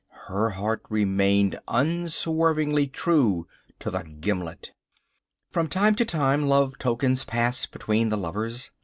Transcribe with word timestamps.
Her 0.29 0.49
heart 0.49 0.81
remained 0.89 1.59
unswervingly 1.67 2.87
true 2.87 3.45
to 3.77 3.91
the 3.91 4.01
Gimlet. 4.03 4.73
From 5.51 5.67
time 5.67 5.93
to 5.93 6.05
time 6.05 6.47
love 6.47 6.79
tokens 6.79 7.23
passed 7.23 7.71
between 7.71 8.09
the 8.09 8.17
lovers. 8.17 8.71